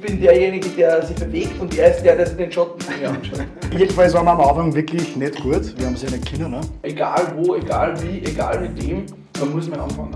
[0.00, 3.40] Ich bin derjenige, der sich bewegt und er ist der, der sich den mir anschaut.
[3.76, 5.76] Jedenfalls waren wir am Anfang wirklich nicht gut.
[5.76, 6.52] Wir haben sie ja nicht kennen.
[6.52, 6.60] Ne?
[6.82, 9.06] Egal wo, egal wie, egal mit wem,
[9.40, 10.14] man muss mal anfangen.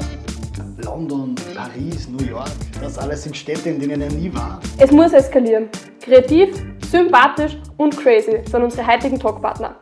[0.84, 4.60] London, Paris, New York, das alles sind Städte, in denen er nie war.
[4.78, 5.68] Es muss eskalieren.
[6.00, 9.74] Kreativ, sympathisch und crazy sind unsere heutigen Talkpartner.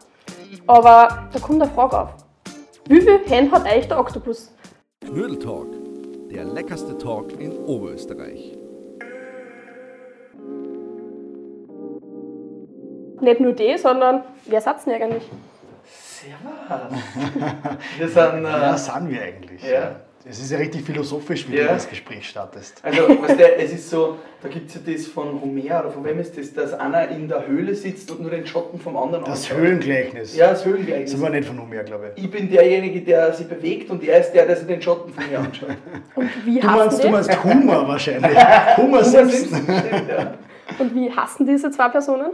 [0.66, 2.14] Aber da kommt eine Frage auf.
[2.88, 4.50] Wie viel Hände hat eigentlich der Oktopus?
[5.06, 5.68] Knödeltalk,
[6.32, 8.59] der leckerste Talk in Oberösterreich.
[13.20, 15.28] Nicht nur die, sondern wer satz denn eigentlich?
[15.84, 17.02] Servus.
[17.98, 18.44] Wir sind.
[18.44, 19.62] Äh, Ja, sind wir eigentlich.
[19.62, 19.96] Ja.
[20.28, 21.62] Es ist ja richtig philosophisch, wie Ja.
[21.62, 22.84] du das Gespräch startest.
[22.84, 26.04] Also, weißt du, es ist so, da gibt es ja das von Homer, oder von
[26.04, 29.24] wem ist das, dass einer in der Höhle sitzt und nur den Schatten vom anderen
[29.24, 29.56] Das anschaut.
[29.56, 30.36] Höhlengleichnis.
[30.36, 31.12] Ja, das Höhlengleichnis.
[31.12, 32.24] Das ist aber nicht von Homer, glaube ich.
[32.24, 35.26] Ich bin derjenige, der sich bewegt und er ist der, der sich den Schatten von
[35.26, 35.70] mir anschaut.
[36.14, 38.36] Und wie Du meinst, du meinst Humor wahrscheinlich.
[38.76, 39.48] Humor Homer Simpson.
[39.48, 40.34] Simpson, stimmt, ja.
[40.78, 42.26] Und wie hassen diese zwei Personen?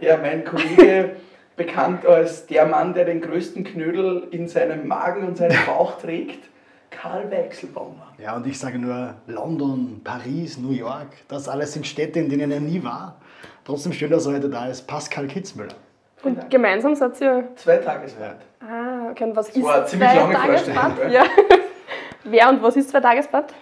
[0.00, 1.16] Ja, mein Kollege,
[1.56, 6.48] bekannt als der Mann, der den größten Knödel in seinem Magen und seinem Bauch trägt,
[6.90, 8.12] Karl Weichselbaumer.
[8.18, 12.50] Ja, und ich sage nur London, Paris, New York, das alles sind Städte, in denen
[12.50, 13.20] er nie war.
[13.64, 14.86] Trotzdem schön, dass er heute da ist.
[14.86, 15.74] Pascal Kitzmüller.
[16.22, 17.48] Und gemeinsam seid ihr.
[17.56, 18.38] Zwei Tagesweit.
[18.60, 19.24] Ah, okay.
[19.24, 20.92] Und was Das ist war ziemlich zwei lange Tagesblatt?
[20.96, 21.24] Vorstellung, Ja.
[22.24, 23.54] Wer und was ist zwei Tagesblatt?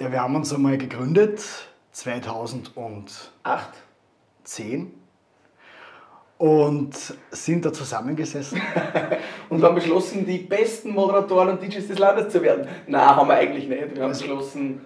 [0.00, 1.40] Ja, wir haben uns einmal gegründet,
[1.92, 3.04] 2010.
[3.44, 3.70] Acht.
[6.42, 6.96] Und
[7.30, 8.60] sind da zusammengesessen.
[9.48, 12.66] Und haben beschlossen, die besten Moderatoren und DJs des Landes zu werden.
[12.88, 13.94] Nein, haben wir eigentlich nicht.
[13.94, 14.80] Wir haben Also- beschlossen,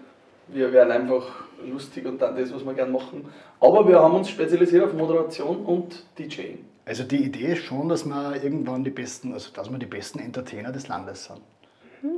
[0.49, 1.25] wir werden einfach
[1.67, 3.25] lustig und dann das, was wir gerne machen.
[3.59, 6.59] Aber wir haben uns spezialisiert auf Moderation und DJing.
[6.85, 10.19] Also die Idee ist schon, dass wir irgendwann die besten, also dass wir die besten
[10.19, 11.41] Entertainer des Landes sind.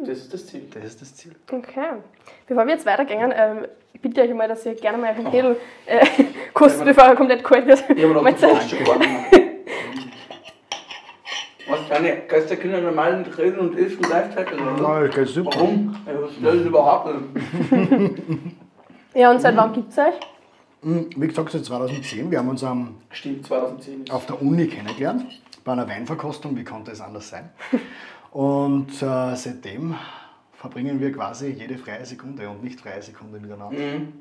[0.07, 0.69] Das ist das Ziel.
[0.73, 1.35] Das ist das Ziel.
[1.51, 1.95] Okay.
[2.47, 5.57] Bevor wir jetzt weitergehen, ähm, ich bitte euch mal, dass ihr gerne mal euren Knödel
[5.87, 6.07] äh,
[6.55, 7.85] kostet, bevor er komplett kalt wird.
[7.95, 8.51] Ich habe noch Mal die Zeit.
[8.57, 9.03] Flasche geworden.
[11.69, 14.59] Was keine Geister können normalen reden und essen Lifetime?
[14.81, 15.51] Ja, okay, super.
[15.55, 15.95] Warum?
[16.07, 18.23] Was das ist überhaupt nicht.
[19.15, 20.15] Ja, und seit wann gibt es euch?
[20.83, 24.69] Hm, Wie gesagt, seit 2010, wir haben uns am Stimmt, 2010 ist auf der Uni
[24.69, 25.25] kennengelernt,
[25.65, 27.51] bei einer Weinverkostung, wie konnte es anders sein?
[28.39, 29.97] Und äh, seitdem
[30.53, 33.77] verbringen wir quasi jede freie Sekunde und nicht freie Sekunde miteinander.
[33.77, 34.13] Mhm.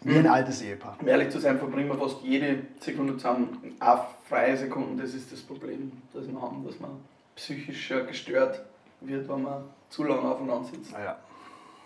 [0.00, 0.96] Wie ein altes Ehepaar.
[0.98, 3.76] Um ehrlich zu sein, verbringen wir fast jede Sekunde zusammen.
[3.78, 6.92] Auch freie Sekunden, das ist das Problem, das wir haben, dass man
[7.34, 8.62] psychisch gestört
[9.02, 10.94] wird, wenn man zu lange aufeinander sitzt.
[10.94, 11.16] Ah, ja.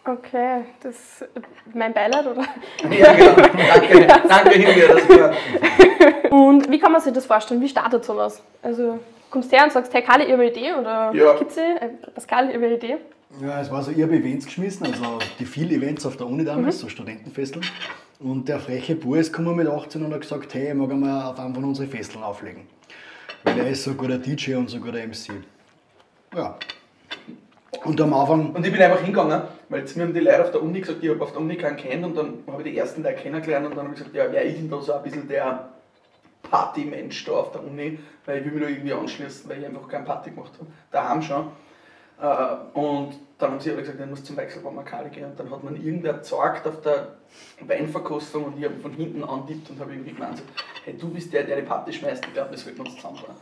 [0.04, 1.24] Okay, das
[1.74, 2.44] mein Beileid, oder?
[2.96, 3.34] Ja, genau.
[3.34, 6.30] Danke, danke Hilde, dass wir.
[6.30, 7.60] Und wie kann man sich das vorstellen?
[7.60, 8.40] Wie startet sowas?
[8.62, 11.34] Also kommst du her und sagst, hey Kali, ich habe eine Idee oder Ja.
[11.34, 12.96] Kitzi, äh, Pascal, ich habe eine Idee.
[13.40, 16.44] Ja, es war so, ich habe Events geschmissen, also die viel Events auf der Uni
[16.44, 17.64] damals, so Studentenfesteln.
[18.18, 21.30] Und der freche Bur ist gekommen mit 18 und hat gesagt, hey, ich mag einmal
[21.30, 22.66] auf einem von unseren Festeln auflegen.
[23.44, 25.30] Weil er ist so ein guter DJ und so ein guter MC.
[26.36, 26.56] Ja.
[27.84, 30.62] Und am Anfang, Und ich bin einfach hingegangen, weil mir haben die Leute auf der
[30.62, 33.02] Uni gesagt, ich habe auf der Uni keinen kennt und dann habe ich die ersten
[33.02, 35.26] Leute kennengelernt und dann habe ich gesagt, ja, wer ist denn da so ein bisschen
[35.28, 35.68] der
[36.50, 39.88] Partymensch da auf der Uni, weil ich will mich da irgendwie anschließen, weil ich einfach
[39.88, 40.70] keine Party gemacht habe.
[40.90, 41.46] Daheim schon.
[42.20, 45.24] Äh, Und dann haben sie alle gesagt, ich muss zum Wechselbaumer Kali gehen.
[45.24, 47.16] Und dann hat man irgendwer gezeigt auf der
[47.60, 50.42] Weinverkostung und ich habe von hinten andippt und habe irgendwie gemeint,
[50.84, 53.34] hey, du bist der, der die Party schmeißt, ich glaube, wir sollten uns zusammenbauen.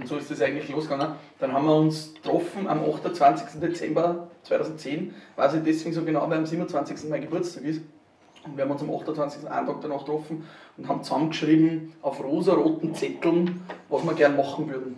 [0.00, 1.14] Und so ist das eigentlich losgegangen.
[1.38, 3.60] Dann haben wir uns getroffen am 28.
[3.60, 7.08] Dezember 2010, weiß ich deswegen so genau, weil am 27.
[7.08, 7.82] mein Geburtstag ist.
[8.44, 9.48] Und wir haben uns am 28.
[9.48, 10.46] einen Tag danach getroffen
[10.76, 14.96] und haben zusammengeschrieben auf rosa-roten Zetteln, was wir gerne machen würden.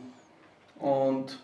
[0.81, 1.39] Und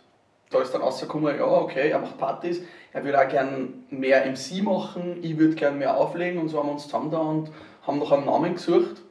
[0.51, 2.61] da ist dann rausgekommen, ja, okay, er macht Partys,
[2.93, 6.69] er würde auch gerne mehr MC machen, ich würde gerne mehr auflegen und so haben
[6.69, 7.51] wir uns zusammen da und
[7.87, 9.03] haben nach einem Namen gesucht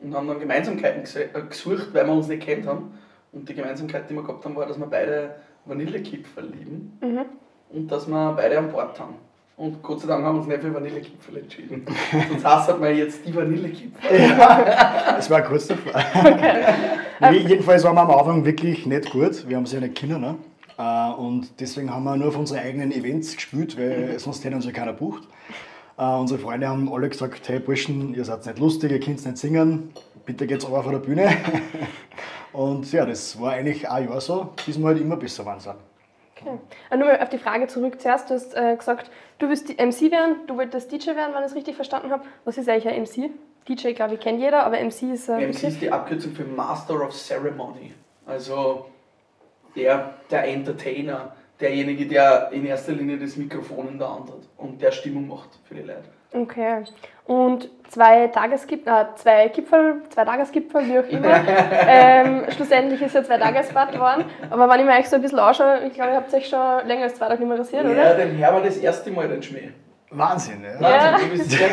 [0.00, 2.94] und haben dann Gemeinsamkeiten äh, gesucht, weil wir uns nicht kennt haben.
[3.30, 7.24] Und die Gemeinsamkeit, die wir gehabt haben, war, dass wir beide Vanillekipferl lieben Mhm.
[7.70, 9.14] und dass wir beide an Bord haben.
[9.58, 11.84] Und Gott sei Dank haben wir uns nicht für Vanillekipferl entschieden.
[12.30, 14.36] Sonst hat man jetzt die Vanillekipferl.
[15.18, 15.92] es war kurz davor.
[17.20, 19.48] Nee, jedenfalls waren wir am Anfang wirklich nicht gut.
[19.48, 20.20] Wir haben sie ja nicht kennen.
[20.20, 20.36] Ne?
[20.78, 24.64] Äh, Und deswegen haben wir nur auf unsere eigenen Events gespielt, weil sonst hätte uns
[24.64, 25.24] ja keiner bucht.
[25.98, 29.36] Äh, Unsere Freunde haben alle gesagt, hey Burschen, ihr seid nicht lustig, ihr könnt nicht
[29.36, 29.90] singen,
[30.24, 31.28] bitte geht's aber von der Bühne.
[32.52, 35.58] Und ja, das war eigentlich ein Jahr so, bis wir halt immer besser waren.
[36.40, 36.58] Okay.
[36.90, 38.00] Und nur mal auf die Frage zurück.
[38.00, 41.50] Zuerst, du hast äh, gesagt, du willst MC werden, du wolltest DJ werden, wenn ich
[41.50, 42.24] es richtig verstanden habe.
[42.44, 43.30] Was ist eigentlich ein MC?
[43.68, 47.02] DJ, glaube ich, kennt jeder, aber MC ist äh, MC ist die Abkürzung für Master
[47.02, 47.92] of Ceremony.
[48.24, 48.86] Also
[49.76, 54.80] der, der Entertainer, derjenige, der in erster Linie das Mikrofon in der Hand hat und
[54.80, 56.04] der Stimmung macht für die Leute.
[56.32, 56.84] Okay.
[57.26, 61.40] Und zwei Tagesgipfel, äh, zwei Gipfel, zwei Tagesgipfel, wie auch immer.
[61.86, 64.24] ähm, schlussendlich ist ja zwei Tagesfahrt geworden.
[64.50, 66.86] Aber wenn ich mir euch so ein bisschen anschaue, ich glaube, ihr habt euch schon
[66.86, 68.14] länger als zwei Tage nicht mehr rasiert, Ja, oder?
[68.16, 69.70] den Herr war das erste Mal den Schmäh.
[70.10, 70.80] Wahnsinn, ja.
[70.80, 71.12] Ja.
[71.12, 71.68] Wahnsinn, du bist sehr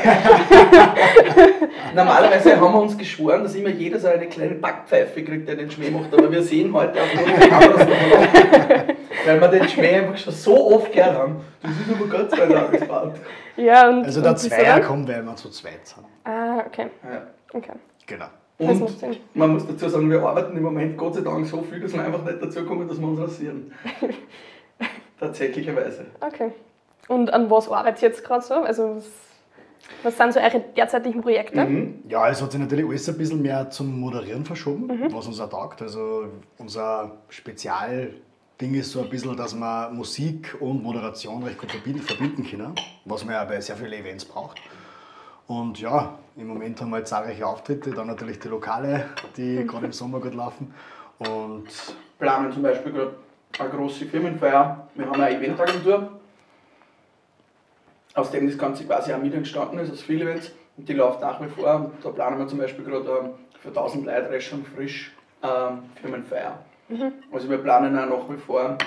[1.96, 5.72] Normalerweise haben wir uns geschworen, dass immer jeder so eine kleine Backpfeife kriegt, der den
[5.72, 8.96] Schmäh macht, aber wir sehen heute auf den Kameras noch
[9.26, 11.42] weil wir den Schmäh einfach schon so oft gehört haben.
[11.62, 13.20] Das ist aber ganz zwei Tagesfahrt.
[13.58, 14.06] Ja, und.
[14.06, 16.06] Also der und Zweier kommt, weil wir zu zweit sind.
[16.24, 16.88] Ah, okay.
[17.04, 17.28] Ja.
[17.54, 17.74] okay.
[18.06, 18.26] Genau.
[18.58, 21.94] Und man muss dazu sagen, wir arbeiten im Moment Gott sei Dank so viel, dass
[21.94, 23.74] wir einfach nicht dazu kommen, dass wir uns rasieren.
[25.20, 26.06] Tatsächlicherweise.
[26.22, 26.52] Okay.
[27.08, 28.56] Und an was arbeitet ihr jetzt gerade so?
[28.56, 29.02] Also,
[30.04, 31.64] was, sind so eure derzeitigen Projekte?
[31.64, 32.04] Mhm.
[32.08, 35.50] Ja, es hat sich natürlich alles ein bisschen mehr zum Moderieren verschoben, was uns auch
[35.50, 35.82] taugt.
[35.82, 36.26] Also
[36.58, 42.48] unser Spezialding ist so ein bisschen, dass man Musik und Moderation recht gut verbinden, verbinden
[42.50, 42.74] können,
[43.06, 44.60] was man ja bei sehr vielen Events braucht.
[45.48, 49.06] Und ja, im Moment haben wir halt zahlreiche Auftritte, dann natürlich die Lokale,
[49.38, 50.74] die gerade im Sommer gut laufen.
[51.20, 51.68] Und
[52.18, 53.16] planen zum Beispiel gerade
[53.60, 54.88] eine große Firmenfeier.
[54.96, 56.10] Wir haben eine Eventagentur,
[58.16, 60.52] aus dem das Ganze quasi auch mit entstanden ist, aus vielen Events.
[60.78, 61.76] Und die läuft nach wie vor.
[61.76, 63.30] Und da planen wir zum Beispiel gerade ähm,
[63.60, 65.14] für 1000 Leute schon frisch
[65.44, 66.60] ähm, Firmenfeier.
[67.32, 68.78] Also wir planen auch nach wie vor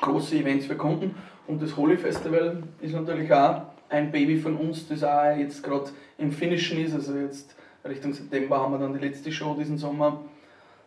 [0.00, 1.14] große Events für Kunden.
[1.46, 5.90] Und das Holy Festival ist natürlich auch ein Baby von uns, das auch jetzt gerade
[6.18, 6.94] im Finishen ist.
[6.94, 7.54] Also jetzt
[7.84, 10.22] Richtung September haben wir dann die letzte Show diesen Sommer.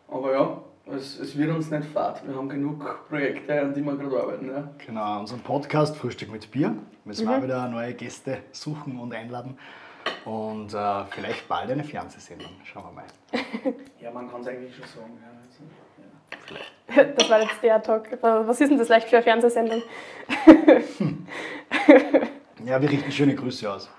[0.09, 0.61] Aber ja,
[0.95, 2.25] es, es wird uns nicht fad.
[2.27, 4.49] Wir haben genug Projekte, an die wir gerade arbeiten.
[4.49, 4.69] Ja.
[4.85, 6.75] genau, unseren Podcast Frühstück mit Bier.
[7.05, 9.57] Müssen wir auch wieder neue Gäste suchen und einladen.
[10.25, 12.51] Und äh, vielleicht bald eine Fernsehsendung.
[12.63, 13.05] Schauen wir mal.
[14.01, 15.17] ja, man kann es eigentlich schon sagen.
[15.21, 15.29] Ja.
[16.47, 17.13] Also, ja.
[17.15, 18.07] Das war jetzt der Talk.
[18.21, 19.81] Was ist denn das leicht für eine Fernsehsendung?
[22.65, 23.89] Ja, wir richten schöne Grüße aus.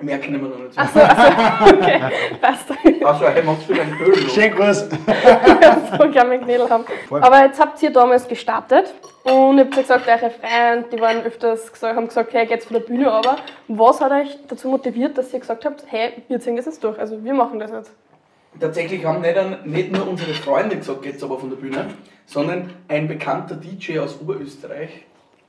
[0.00, 0.90] Mehr können wir noch nicht sagen.
[0.94, 2.00] so, also, okay,
[2.40, 2.70] passt.
[3.04, 4.28] Also, hey, machst du deinen noch?
[4.30, 4.88] Schönen Gruß!
[5.98, 6.84] so kann man Knädel haben.
[7.08, 7.20] Voll.
[7.20, 11.22] Aber jetzt habt ihr damals gestartet und ihr habt ja gesagt, eure Freunde, die waren
[11.22, 13.36] öfters gesagt, haben gesagt, hey, geht's von der Bühne aber.
[13.66, 16.98] Was hat euch dazu motiviert, dass ihr gesagt habt, hey, wir ziehen das jetzt durch,
[16.98, 17.92] also wir machen das jetzt?
[18.60, 21.86] Tatsächlich haben nicht, an, nicht nur unsere Freunde gesagt, jetzt aber von der Bühne,
[22.26, 24.90] sondern ein bekannter DJ aus Oberösterreich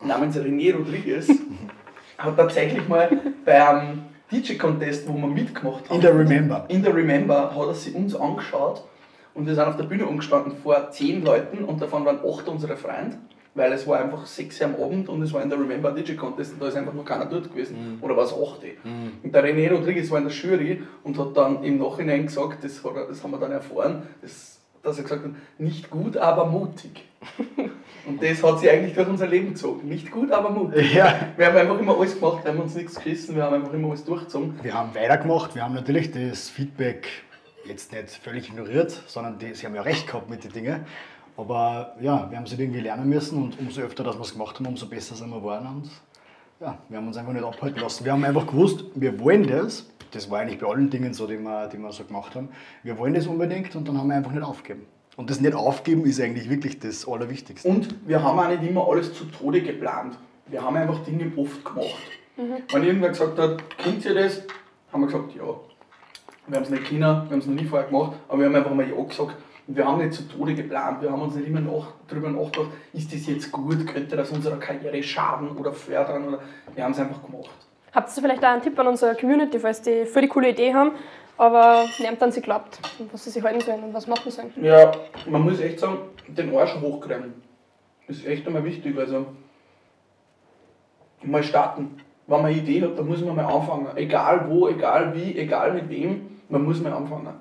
[0.04, 1.30] namens René Rodriguez
[2.18, 3.10] hat tatsächlich mal
[3.46, 6.66] beim DJ-Contest, wo wir mitgemacht haben, In der Remember.
[6.68, 8.84] in der Remember, hat er sich uns angeschaut
[9.34, 12.78] und wir sind auf der Bühne umgestanden vor zehn Leuten und davon waren acht unsere
[12.78, 13.18] Freunde,
[13.56, 16.54] weil es war einfach sechs am Abend und es war in der Remember DJ Contest
[16.54, 17.98] und da ist einfach noch keiner dort gewesen.
[18.02, 18.62] Oder war es acht?
[19.24, 22.84] Und der René Rodriguez war in der Jury und hat dann im Nachhinein gesagt, das,
[22.84, 26.46] hat er, das haben wir dann erfahren, das, dass er gesagt hat, nicht gut, aber
[26.46, 27.06] mutig.
[28.06, 29.88] Und das hat sich eigentlich durch unser Leben gezogen.
[29.88, 30.94] Nicht gut, aber mutig.
[30.94, 31.20] Ja.
[31.38, 33.90] Wir haben einfach immer alles gemacht, wir haben uns nichts geschissen, wir haben einfach immer
[33.90, 34.60] alles durchgezogen.
[34.62, 37.08] Wir haben weitergemacht, wir haben natürlich das Feedback
[37.66, 40.86] jetzt nicht völlig ignoriert, sondern die, sie haben ja recht gehabt mit den Dingen.
[41.38, 44.34] Aber ja, wir haben es halt irgendwie lernen müssen und umso öfter, dass wir es
[44.34, 45.68] gemacht haben, umso besser sind wir geworden.
[45.68, 45.90] Und
[46.60, 48.04] ja, wir haben uns einfach nicht abhalten lassen.
[48.04, 49.90] Wir haben einfach gewusst, wir wollen das.
[50.12, 52.50] Das war eigentlich bei allen Dingen so, die wir, die wir so gemacht haben.
[52.84, 54.86] Wir wollen das unbedingt und dann haben wir einfach nicht aufgegeben.
[55.20, 57.68] Und das nicht aufgeben ist eigentlich wirklich das Allerwichtigste.
[57.68, 60.18] Und wir haben auch nicht immer alles zu Tode geplant.
[60.48, 61.98] Wir haben einfach Dinge oft gemacht.
[62.38, 64.44] Wenn irgendwer gesagt hat, kennt ihr das?
[64.94, 65.44] Haben wir gesagt, ja.
[66.48, 68.56] Wir haben es nicht können, wir haben es noch nie vorher gemacht, aber wir haben
[68.56, 69.36] einfach mal ja gesagt.
[69.68, 72.70] Und wir haben nicht zu Tode geplant, wir haben uns nicht immer nach, darüber nachgedacht,
[72.94, 76.30] ist das jetzt gut, könnte das unserer Karriere schaden oder fördern.
[76.30, 76.40] Oder
[76.74, 77.68] wir haben es einfach gemacht.
[77.94, 80.74] Habt ihr vielleicht auch einen Tipp an unsere Community, falls die voll die coole Idee
[80.74, 80.92] haben,
[81.38, 82.80] aber niemand an sie glaubt,
[83.12, 84.52] was sie sich halten sollen und was machen sollen?
[84.62, 84.92] Ja,
[85.28, 87.34] man muss echt sagen, den Arsch hochkriegen.
[88.08, 88.98] Ist echt einmal wichtig.
[88.98, 89.28] Also,
[91.24, 91.98] mal starten.
[92.28, 93.88] Wenn man eine Idee hat, dann muss man mal anfangen.
[93.96, 97.34] Egal wo, egal wie, egal mit wem, man muss mal anfangen.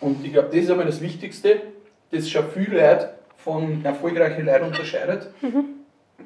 [0.00, 1.62] Und ich glaube, das ist einmal das Wichtigste,
[2.10, 5.30] das schon viele Leute von erfolgreichen Leuten unterscheidet,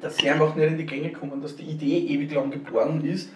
[0.01, 3.29] dass sie einfach nicht in die Gänge kommen, dass die Idee ewig lang geboren ist,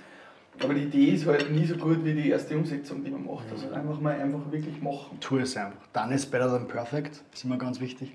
[0.59, 3.45] aber die Idee ist halt nie so gut wie die erste Umsetzung, die man macht.
[3.51, 5.17] Also einfach mal einfach wirklich machen.
[5.19, 5.87] tu es einfach.
[5.93, 8.11] Done is better than perfect, ist immer ganz wichtig.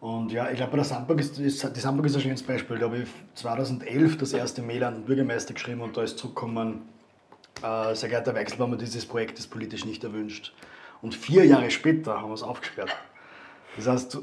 [0.00, 2.78] Und ja, ich glaube, bei der Sandburg ist, ist, die Sandburg ist ein schönes Beispiel.
[2.78, 6.82] Da habe ich 2011 das erste Mail an den Bürgermeister geschrieben und da ist zurückgekommen,
[7.62, 10.52] äh, sehr geehrter Wechselbaumer, dieses Projekt ist politisch nicht erwünscht.
[11.02, 12.94] Und vier Jahre später haben wir es aufgesperrt.
[13.76, 14.18] Das heißt,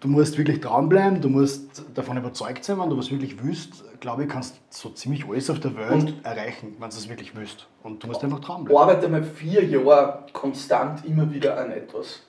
[0.00, 4.24] du musst wirklich dranbleiben, du musst davon überzeugt sein, wenn du was wirklich willst, glaube
[4.24, 7.66] ich, kannst so ziemlich alles auf der Welt Und- erreichen, wenn du es wirklich willst.
[7.82, 8.76] Und du musst einfach dranbleiben.
[8.80, 12.20] arbeite mal vier Jahre konstant immer wieder an etwas.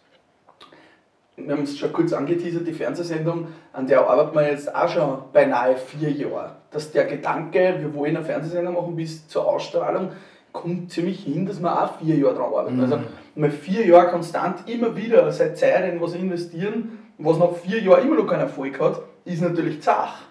[1.35, 5.17] wir haben es schon kurz angeteasert, die Fernsehsendung, an der arbeiten wir jetzt auch schon
[5.33, 6.57] beinahe vier Jahre.
[6.69, 10.09] Dass der Gedanke, wir wollen eine Fernsehsendung machen bis zur Ausstrahlung,
[10.51, 12.79] kommt ziemlich hin, dass wir auch vier Jahre dran arbeiten.
[12.79, 12.99] Also
[13.35, 18.07] mal vier Jahre konstant immer wieder seit Zeit in was investieren, was nach vier Jahren
[18.07, 20.21] immer noch keinen Erfolg hat, ist natürlich zach.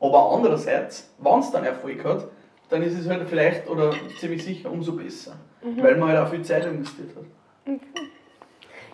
[0.00, 2.28] Aber andererseits, wenn es dann Erfolg hat,
[2.68, 5.36] dann ist es halt vielleicht oder ziemlich sicher umso besser.
[5.62, 7.24] Weil man halt auch viel Zeit investiert hat.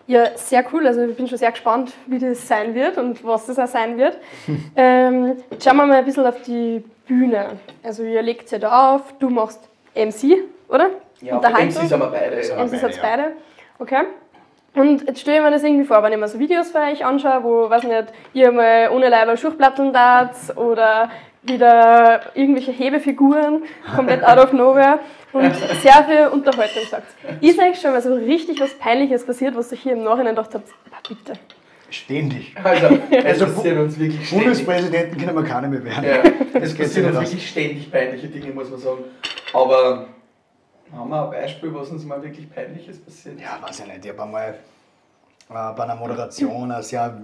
[0.07, 0.85] Ja, sehr cool.
[0.85, 3.97] Also ich bin schon sehr gespannt, wie das sein wird und was das auch sein
[3.97, 4.17] wird.
[4.75, 7.59] ähm, jetzt schauen wir mal ein bisschen auf die Bühne.
[7.83, 9.59] Also ihr legt ja da auf, du machst
[9.95, 10.89] MC, oder?
[11.21, 11.83] Ja, Unterhaltung.
[11.83, 12.47] MC sind wir beide.
[12.47, 12.65] Ja.
[12.65, 13.01] MC beide, ja.
[13.01, 13.31] beide.
[13.79, 14.03] Okay.
[14.75, 17.05] Und jetzt stelle ich mir das irgendwie vor, wenn ich mir so Videos von euch
[17.05, 21.11] anschaue, wo, weiß nicht, ihr mal ohne Leiber Schuchplatteln tat oder
[21.43, 23.63] wieder irgendwelche Hebefiguren,
[23.95, 24.99] komplett out of nowhere
[25.33, 27.07] und sehr viel Unterhaltung sagt.
[27.41, 30.55] Ist euch schon mal so richtig was Peinliches passiert, was ihr hier im Nachhinein gedacht
[30.55, 30.69] habt,
[31.07, 31.39] bitte.
[31.89, 32.55] Ständig.
[32.63, 34.45] Also, es Also, passieren uns wirklich ständig.
[34.45, 36.03] Bundespräsidenten können wir keine mehr werden.
[36.03, 39.03] Ja, es passieren uns wirklich ständig peinliche Dinge, muss man sagen.
[39.53, 40.07] Aber
[40.95, 43.39] haben wir ein Beispiel, was uns mal wirklich Peinliches passiert?
[43.39, 44.05] Ja, weiß ich nicht.
[44.05, 44.49] Ich habe einmal
[45.49, 47.17] äh, bei einer Moderation ein sehr,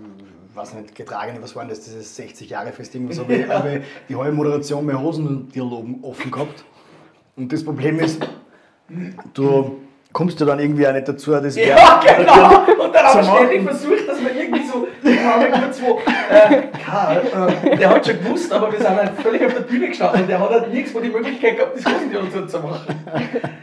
[0.54, 3.54] weiß nicht, getragene, was war denn das, dieses 60 Jahre Fest, irgendwas, habe ich, Ja.
[3.60, 6.64] habe ich die halbe Moderation mit Hosen und Dialogen offen gehabt.
[7.36, 8.22] Und das Problem ist,
[9.34, 9.80] du
[10.12, 12.84] kommst ja dann irgendwie auch nicht dazu, das Ja, genau!
[12.84, 16.00] Und dann haben wir ständig versucht, dass wir irgendwie so, wir haben ja kurz wo,
[16.34, 19.90] äh, Karl, äh, der hat schon gewusst, aber wir sind halt völlig auf der Bühne
[19.90, 22.96] gestanden und der hat halt nirgendwo die Möglichkeit gehabt, das Hosendialog zu machen.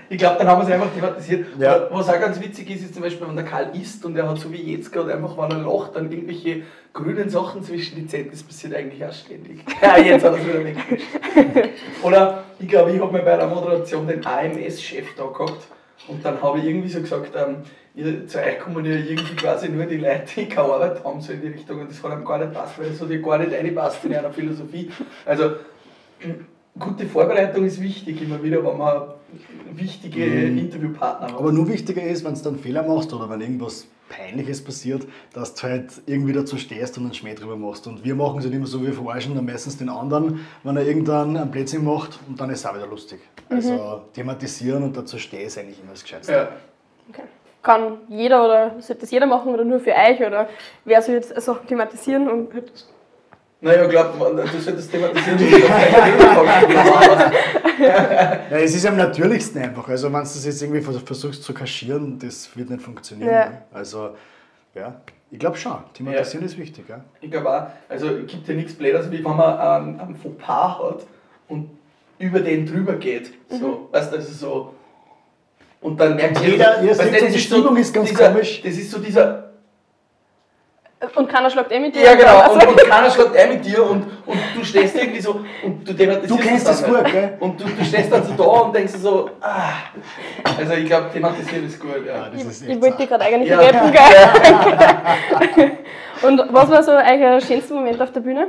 [0.09, 1.47] Ich glaube, dann haben wir es einfach thematisiert.
[1.59, 1.89] Ja.
[1.91, 4.39] Was auch ganz witzig ist, ist zum Beispiel, wenn der Karl isst und er hat
[4.39, 8.31] so wie jetzt gerade einfach, wenn er lacht, dann irgendwelche grünen Sachen zwischen die Zähne,
[8.31, 9.65] das passiert eigentlich auch ständig.
[9.83, 11.07] Ja, jetzt hat er es wieder weggewischt.
[12.03, 15.67] Oder ich glaube, ich habe mir bei der Moderation den AMS-Chef da gehabt
[16.09, 17.57] und dann habe ich irgendwie so gesagt, ähm,
[17.95, 21.33] ihr, zu euch kommen ja irgendwie quasi nur die Leute, die keine Arbeit haben, so
[21.33, 23.39] in die Richtung und das hat ihm gar nicht passt, weil das hat ja gar
[23.39, 24.91] nicht reinpasst in einer Philosophie.
[25.25, 25.53] Also
[26.79, 29.03] gute Vorbereitung ist wichtig, immer wieder, wenn man
[29.73, 31.35] wichtige Interviewpartner hat.
[31.35, 35.55] Aber nur wichtiger ist, wenn du dann Fehler machst oder wenn irgendwas Peinliches passiert, dass
[35.55, 37.87] du halt irgendwie dazu stehst und einen Schmäh drüber machst.
[37.87, 40.87] Und wir machen es halt immer so, wir verarschen dann meistens den anderen, wenn er
[40.87, 43.21] irgendwann ein Blödsinn macht und dann ist es auch wieder lustig.
[43.49, 46.33] Also thematisieren und dazu stehen ist eigentlich immer das Gescheitste.
[46.33, 46.49] ja.
[47.09, 47.23] Okay.
[47.63, 50.49] Kann jeder oder sollte das jeder machen oder nur für euch oder
[50.85, 52.49] wer soll jetzt Sachen thematisieren und
[53.61, 55.47] Naja, ich glaube, du solltest thematisieren, du
[56.75, 57.33] das
[58.51, 59.89] Ja, es ist am natürlichsten einfach.
[59.89, 63.31] Also wenn du das jetzt irgendwie vers- versuchst zu kaschieren, das wird nicht funktionieren.
[63.33, 63.49] Ja.
[63.49, 63.63] ne?
[63.73, 64.11] Also
[64.75, 66.85] ja, ich glaube schon, thematisieren ist wichtig.
[66.89, 67.01] Ja.
[67.21, 70.79] Ich glaube auch, also es gibt ja nichts Blödes, wie wenn man einen, einen Fauxpas
[70.79, 71.07] hat
[71.49, 71.71] und
[72.19, 73.33] über den drüber geht.
[73.49, 74.75] So, weißt du, das ist so.
[75.81, 78.63] Und dann merkt Jeder- du, so, das die ist Stimmung ist ganz dieser, komisch.
[78.63, 79.46] Das ist so dieser.
[81.15, 82.03] Und keiner schlagt eh mit dir.
[82.03, 85.21] Ja, genau, Also, und, und keiner schlägt ein mit dir und, und du stehst irgendwie
[85.21, 87.37] so und du thematisierst Du kennst das gut, gell?
[87.39, 89.73] Und du, du stehst dann so da und denkst dir so, ah.
[90.59, 92.15] Also ich glaube, thematisieren ist gut, ja.
[92.17, 93.17] Ja, das ist ich echt wollte dich so.
[93.17, 93.59] gerade eigentlich Ja.
[93.59, 95.71] retten, gell?
[96.23, 98.47] und was war so euer schönster Moment auf der Bühne?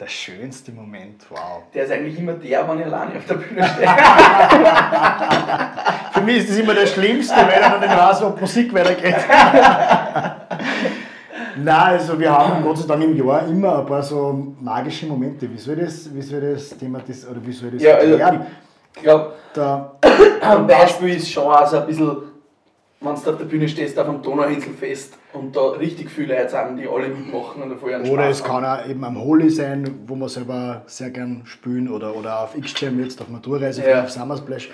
[0.00, 1.62] Der schönste Moment, wow.
[1.74, 3.88] Der ist eigentlich immer der, wenn ich alleine auf der Bühne stehe.
[6.12, 9.14] Für mich ist das immer der Schlimmste, weil ich dann nicht weiß, ob Musik weitergeht.
[11.56, 15.50] Nein, also wir haben Gott sei Dank im Jahr immer ein paar so magische Momente.
[15.52, 18.46] Wie soll das, wie soll das thematisieren oder wie soll das Ja, also- erklären?
[18.96, 19.92] Ich glaube, Da,
[20.40, 22.08] Ein Beispiel ist schon auch so ein bisschen,
[23.00, 26.76] wenn du auf der Bühne stehst auf einem Donauinselfest und da richtig viele Leute sind,
[26.78, 30.14] die alle mitmachen und da oder Spaß es kann auch eben am Holy sein, wo
[30.14, 34.02] wir selber sehr gern spielen oder, oder auf X-Jam jetzt auf Maturreise Ja.
[34.04, 34.70] auf Summer Splash.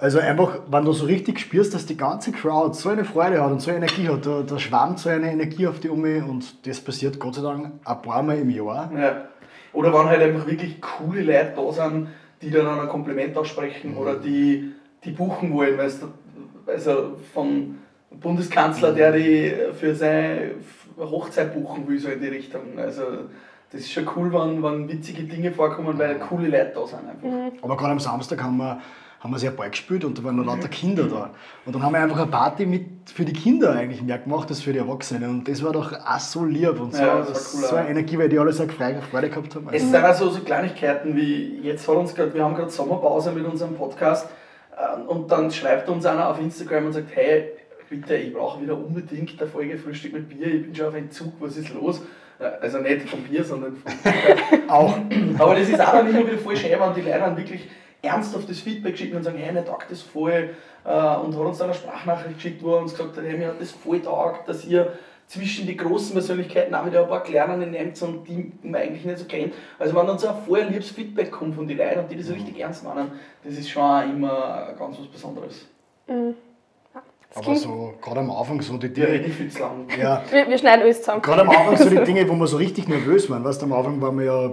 [0.00, 3.52] Also einfach, wenn du so richtig spürst, dass die ganze Crowd so eine Freude hat
[3.52, 6.66] und so eine Energie hat, da, da schwammt so eine Energie auf die um und
[6.66, 8.90] das passiert Gott sei Dank ein paar Mal im Jahr.
[8.98, 9.28] Ja.
[9.74, 12.08] Oder wenn halt einfach wirklich coole Leute da sind,
[12.40, 14.72] die dann ein Kompliment aussprechen oder die,
[15.04, 16.06] die buchen wollen, weißt du,
[16.66, 17.78] also vom
[18.10, 20.52] Bundeskanzler, der die für seine
[20.98, 22.78] Hochzeit buchen will, so in die Richtung.
[22.78, 23.02] Also
[23.70, 27.62] das ist schon cool, wenn, wenn witzige Dinge vorkommen, weil coole Leute da sind einfach.
[27.62, 28.80] Aber gerade am Samstag haben wir,
[29.20, 31.30] haben wir sehr Ball gespielt und da waren noch lauter Kinder da.
[31.66, 34.62] Und dann haben wir einfach eine Party mit, für die Kinder eigentlich mehr gemacht als
[34.62, 35.28] für die Erwachsenen.
[35.28, 37.90] Und das war doch auch so lieb und so, Ja, das war cool, so eine
[37.90, 39.68] Energie, weil die alle so Freude Freude gehabt haben.
[39.72, 43.44] Es sind also so Kleinigkeiten wie, jetzt hat uns gerade, wir haben gerade Sommerpause mit
[43.44, 44.26] unserem Podcast
[44.74, 47.52] äh, und dann schreibt uns einer auf Instagram und sagt, hey,
[47.90, 51.34] bitte, ich brauche wieder unbedingt eine Folge Frühstück mit Bier, ich bin schon auf Entzug,
[51.40, 52.00] was ist los?
[52.60, 53.92] Also nicht vom Bier, sondern vom
[54.68, 54.96] auch.
[55.38, 57.68] Aber das ist auch dann immer wieder voll schön, wenn die Leute dann wirklich
[58.02, 60.50] ernsthaft das Feedback schicken und sagen, hey, mir taugt das voll
[60.84, 63.48] äh, und hat uns dann eine Sprachnachricht geschickt, wo er uns gesagt hat, hey, mir
[63.48, 64.92] hat das voll taugt, dass ihr
[65.26, 69.26] zwischen die großen Persönlichkeiten auch wieder ein paar kleinere und die man eigentlich nicht so
[69.26, 69.54] kennt.
[69.78, 72.26] Also wenn dann so ein vorher liebes Feedback kommt von den Leuten und die das
[72.26, 73.12] so richtig ernst meinen,
[73.44, 75.68] das ist schon auch immer ganz was Besonderes.
[76.08, 76.34] Mhm.
[77.34, 79.30] Aber so, gerade am Anfang, so die Ja, Dinge.
[80.00, 81.22] Ja, Wir, wir schneiden alles zusammen.
[81.22, 83.44] gerade am Anfang so die Dinge, wo wir so richtig nervös waren.
[83.44, 84.52] Weißt du, am Anfang waren wir ja, äh,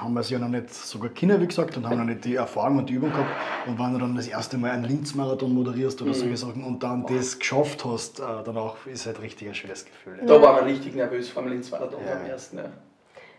[0.00, 2.36] haben wir es ja noch nicht sogar Kinder, wie gesagt, und haben noch nicht die
[2.36, 3.28] Erfahrung und die Übung gehabt.
[3.66, 7.04] Und wenn du dann das erste Mal einen Linz-Marathon moderierst oder solche Sachen und dann
[7.06, 10.20] das geschafft hast, äh, danach ist halt richtig ein schönes Gefühl.
[10.24, 12.14] Da waren wir richtig nervös vor dem Linz-Marathon Ja.
[12.14, 12.58] beim ersten.
[12.58, 12.64] Ja.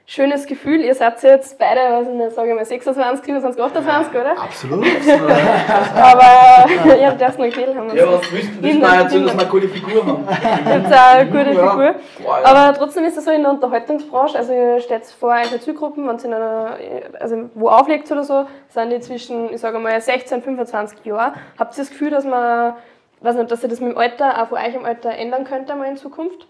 [0.10, 0.80] Schönes Gefühl.
[0.80, 4.42] Ihr seid jetzt beide, weiß ich nicht, sage ich mal 26, 27, 28, oder?
[4.42, 4.86] Absolut.
[5.96, 9.26] Aber ja, der ist noch Mädel haben wir Ja, was willst du das mal erzählen,
[9.26, 10.26] dass wir eine gute Figur haben?
[10.30, 11.72] Jetzt auch eine gute Ja.
[11.72, 11.96] Figur.
[12.24, 12.46] Boah, ja.
[12.46, 16.16] Aber trotzdem ist es so in der Unterhaltungsbranche, also ihr steht vor eure Zielgruppen, wenn
[16.18, 16.78] ihr in einer,
[17.20, 21.34] also wo auflegt oder so, sind die zwischen, ich sage mal, 16 und 25 Jahre.
[21.60, 22.76] Habt ihr das Gefühl, dass man,
[23.20, 25.76] weiß nicht, dass ihr das mit dem Alter, auch von euch im Alter ändern könnte
[25.76, 26.48] mal in Zukunft?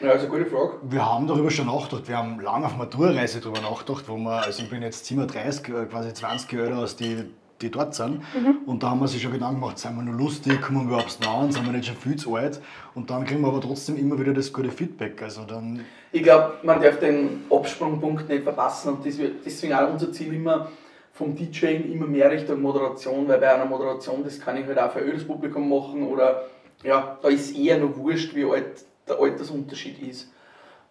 [0.00, 0.74] Ja, also gute Frage.
[0.82, 2.06] Wir haben darüber schon nachgedacht.
[2.06, 5.86] Wir haben lange auf Maturreise darüber nachgedacht, wo wir, also ich bin jetzt 37, äh,
[5.86, 7.24] quasi 20 Jahre als die,
[7.62, 8.22] die dort sind.
[8.66, 11.18] Und da haben wir sich schon Gedanken gemacht, sind wir noch lustig, kommen wir überhaupt
[11.22, 12.60] noch an, sind wir nicht schon viel zu alt?
[12.94, 15.22] Und dann kriegen wir aber trotzdem immer wieder das gute Feedback.
[15.22, 15.80] Also dann,
[16.12, 20.68] Ich glaube, man darf den Absprungpunkt nicht verpassen und das deswegen auch unser Ziel immer
[21.14, 24.92] vom DJing immer mehr Richtung Moderation, weil bei einer Moderation, das kann ich halt auch
[24.92, 26.42] für ein ödes Publikum machen oder
[26.84, 30.32] ja, da ist eher noch wurscht, wie alt der Altersunterschied ist.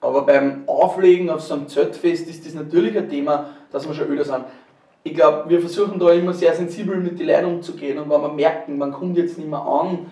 [0.01, 4.07] Aber beim Auflegen auf so einem Zeltfest ist das natürlich ein Thema, dass wir schon
[4.07, 4.45] öder sind.
[5.03, 8.33] Ich glaube, wir versuchen da immer sehr sensibel mit den Leuten umzugehen und wenn wir
[8.33, 10.07] merken, man kommt jetzt nicht mehr an,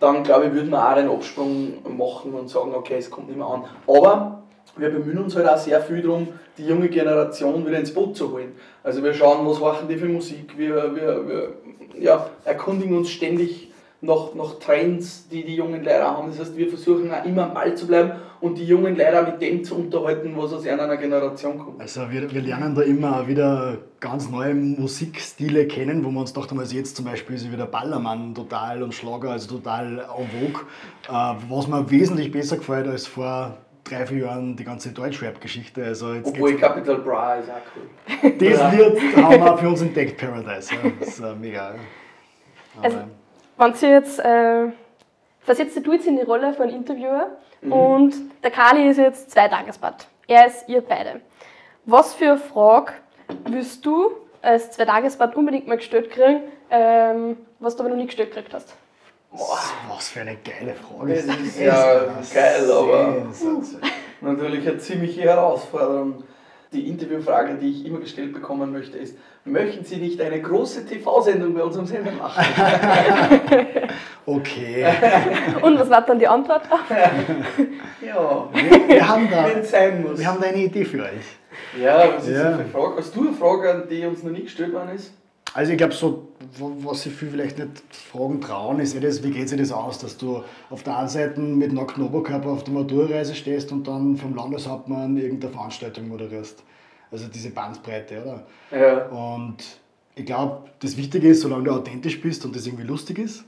[0.00, 3.36] dann glaube ich, würden wir auch einen Absprung machen und sagen, okay, es kommt nicht
[3.36, 3.64] mehr an.
[3.86, 4.42] Aber
[4.76, 8.32] wir bemühen uns halt auch sehr viel darum, die junge Generation wieder ins Boot zu
[8.32, 8.52] holen.
[8.84, 11.52] Also wir schauen, was machen die für Musik, wir, wir, wir
[11.98, 13.67] ja, erkundigen uns ständig
[14.00, 16.28] nach, nach Trends, die die jungen Leute haben.
[16.28, 19.42] Das heißt, wir versuchen auch immer am Ball zu bleiben und die jungen auch mit
[19.42, 21.80] dem zu unterhalten, was aus einer Generation kommt.
[21.80, 26.50] also wir, wir lernen da immer wieder ganz neue Musikstile kennen, wo wir uns gedacht
[26.50, 30.62] haben, also jetzt zum Beispiel ist wieder Ballermann total und Schlager, also total en vogue,
[31.08, 35.84] äh, was mir wesentlich besser gefällt als vor drei, vier Jahren die ganze Deutschrap-Geschichte.
[35.84, 38.32] Also jetzt Obwohl Capital Bra ist auch cool.
[38.38, 40.72] Das Lied haben wir für uns entdeckt, Paradise.
[40.72, 40.90] Ja.
[41.00, 41.74] Das ist äh, mega.
[42.80, 42.98] Also-
[43.58, 44.68] Wenn Sie jetzt, äh,
[45.40, 50.06] versetzt du jetzt in die Rolle von Interviewer und der Kali ist jetzt zwei Tagesbad.
[50.28, 51.20] Er ist ihr beide.
[51.84, 52.92] Was für eine Frage
[53.46, 58.06] willst du als zwei Tagesbad unbedingt mal gestellt kriegen, ähm, was du aber noch nie
[58.06, 58.74] gestellt gekriegt hast?
[59.32, 61.14] Was für eine geile Frage.
[61.14, 63.26] Das ist ja geil, aber-.
[64.20, 66.22] Natürlich eine ziemliche Herausforderung.
[66.72, 69.16] Die Interviewfrage, die ich immer gestellt bekommen möchte, ist:
[69.50, 72.44] Möchten Sie nicht eine große TV-Sendung bei unserem Sender machen?
[74.26, 74.84] Okay.
[75.62, 76.60] Und was war dann die Antwort?
[78.06, 80.18] ja, Wir, wir, haben da, wenn es sein muss.
[80.18, 81.80] wir haben da eine Idee für euch.
[81.82, 82.52] Ja, was ist Ja.
[82.52, 82.96] eine Frage?
[82.98, 85.12] Hast du eine Frage, an die uns noch nie gestellt worden ist?
[85.54, 87.70] Also ich glaube, so, was sich viele vielleicht nicht
[88.12, 91.08] fragen trauen, ist eh das, wie geht sich das aus, dass du auf der einen
[91.08, 96.62] Seite mit nacktem Oberkörper auf der Maturreise stehst und dann vom Landeshauptmann irgendeine Veranstaltung moderierst.
[97.10, 98.46] Also diese Bandbreite, oder?
[98.78, 99.06] Ja.
[99.06, 99.56] Und
[100.14, 103.44] ich glaube, das Wichtige ist, solange du authentisch bist und das irgendwie lustig ist,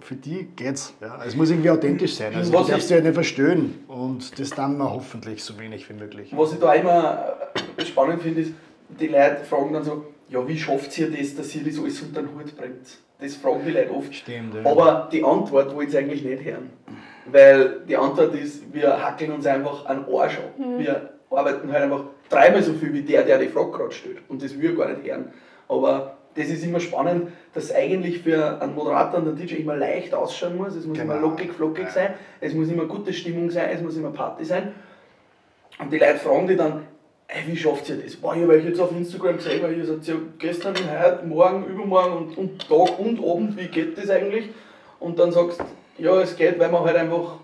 [0.00, 0.92] für die geht's.
[1.00, 1.22] Ja.
[1.24, 2.34] Es muss irgendwie authentisch sein.
[2.34, 3.74] Also Was du darfst ich- dich halt nicht verstören.
[3.88, 6.32] Und das dann wir hoffentlich so wenig wie möglich.
[6.36, 7.34] Was ich da immer
[7.78, 8.52] spannend finde, ist,
[9.00, 12.22] die Leute fragen dann so: Ja, wie schafft ihr das, dass ihr das alles unter
[12.22, 12.98] den Hut bringt?
[13.20, 14.14] Das fragen die Leute oft.
[14.14, 14.70] Stimmt, ja.
[14.70, 16.70] Aber die Antwort wollt ihr eigentlich nicht hören.
[17.26, 20.52] Weil die Antwort ist, wir hackeln uns einfach an den Arsch ab.
[20.76, 24.18] Wir arbeiten halt einfach dreimal so viel wie der, der die Frage gerade stellt.
[24.28, 25.32] Und das will ich gar nicht hören.
[25.68, 30.12] Aber das ist immer spannend, dass eigentlich für einen Moderator und einen DJ immer leicht
[30.14, 30.74] ausschauen muss.
[30.74, 31.12] Es muss Genau.
[31.14, 31.90] immer lockig, flockig Ja.
[31.90, 32.14] sein.
[32.40, 33.70] Es muss immer gute Stimmung sein.
[33.72, 34.72] Es muss immer Party sein.
[35.78, 36.82] Und die Leute fragen die dann,
[37.28, 38.16] ey, wie schafft ihr das?
[38.16, 41.66] Boah, ich habe euch jetzt auf Instagram gesehen, weil ihr seid ja gestern, heute, morgen,
[41.66, 44.50] übermorgen und, und Tag und Abend, wie geht das eigentlich?
[45.00, 45.64] Und dann sagst du,
[46.02, 47.36] ja, es geht, weil wir halt einfach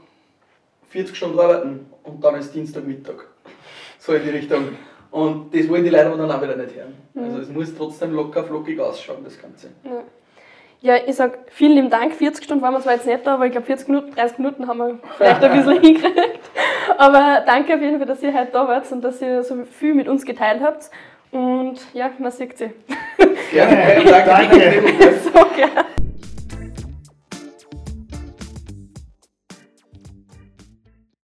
[0.91, 3.27] 40 Stunden arbeiten und dann ist Dienstagmittag.
[4.01, 4.77] So in die Richtung.
[5.11, 6.95] Und das wollen die Leute aber dann auch wieder nicht hören.
[7.15, 9.69] Also es muss trotzdem locker flockig ausschauen, das Ganze.
[10.81, 12.15] Ja, ich sag vielen lieben Dank.
[12.15, 14.67] 40 Stunden waren wir zwar jetzt nicht da, aber ich glaube 40 Minuten, 30 Minuten
[14.67, 16.51] haben wir vielleicht ein bisschen hingekriegt.
[16.97, 19.95] Aber danke auf jeden Fall, dass ihr heute da wart und dass ihr so viel
[19.95, 20.91] mit uns geteilt habt.
[21.33, 22.71] Und ja, man sieht sie.
[23.53, 24.31] Gerne, danke.
[24.31, 25.15] Danke.
[25.23, 26.00] So gerne.